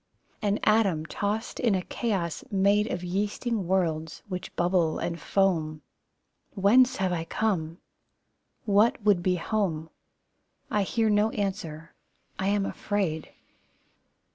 [0.41, 5.83] An atom tossed in a chaos made Of yeasting worlds, which bubble and foam.
[6.55, 7.77] Whence have I come?
[8.65, 9.91] What would be home?
[10.71, 11.93] I hear no answer.
[12.39, 13.29] I am afraid!